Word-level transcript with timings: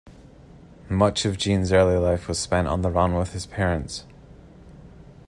Much 0.89 1.25
of 1.25 1.37
Jean's 1.37 1.71
early 1.71 1.95
life 1.95 2.27
was 2.27 2.39
spent 2.39 2.67
on 2.67 2.81
the 2.81 2.89
run 2.89 3.13
with 3.13 3.33
his 3.33 3.45
parents. 3.45 4.03